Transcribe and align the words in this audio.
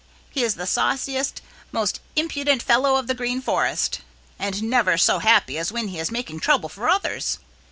He 0.31 0.43
is 0.43 0.55
the 0.55 0.65
sauciest, 0.65 1.43
most 1.71 1.99
impudent 2.15 2.63
fellow 2.63 2.95
of 2.95 3.05
the 3.05 3.13
Green 3.13 3.39
Forest, 3.39 4.01
and 4.39 4.63
never 4.63 4.97
so 4.97 5.19
happy 5.19 5.59
as 5.59 5.71
when 5.71 5.89
he 5.89 5.99
is 5.99 6.09
making 6.09 6.39
trouble 6.39 6.69
for 6.69 6.89
others. 6.89 7.37